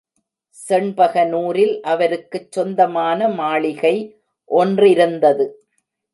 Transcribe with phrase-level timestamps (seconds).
[0.57, 3.95] செண்பகனூரில் அவருக்குச் சொந்தமான மாளிகை
[4.51, 5.47] ஒன்றிருந்தது.